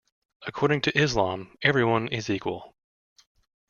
[0.47, 2.73] According to Islam everyone is equal...